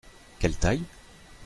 [0.39, 0.83] Quelle taille?